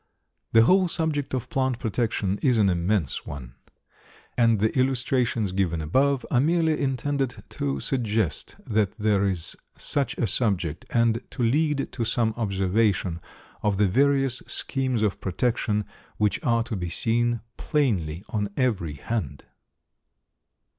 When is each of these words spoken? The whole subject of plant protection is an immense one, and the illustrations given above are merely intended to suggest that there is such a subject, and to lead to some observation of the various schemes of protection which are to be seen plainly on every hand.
The 0.53 0.63
whole 0.63 0.87
subject 0.87 1.31
of 1.35 1.47
plant 1.51 1.77
protection 1.77 2.39
is 2.41 2.57
an 2.57 2.69
immense 2.71 3.23
one, 3.27 3.53
and 4.35 4.59
the 4.59 4.75
illustrations 4.75 5.51
given 5.51 5.79
above 5.79 6.25
are 6.31 6.39
merely 6.39 6.81
intended 6.81 7.43
to 7.49 7.79
suggest 7.79 8.55
that 8.65 8.93
there 8.97 9.27
is 9.27 9.55
such 9.77 10.17
a 10.17 10.25
subject, 10.25 10.85
and 10.89 11.21
to 11.29 11.43
lead 11.43 11.91
to 11.91 12.03
some 12.03 12.33
observation 12.35 13.21
of 13.61 13.77
the 13.77 13.87
various 13.87 14.41
schemes 14.47 15.03
of 15.03 15.21
protection 15.21 15.85
which 16.17 16.43
are 16.43 16.63
to 16.63 16.75
be 16.75 16.89
seen 16.89 17.41
plainly 17.57 18.23
on 18.29 18.49
every 18.57 18.95
hand. 18.95 19.45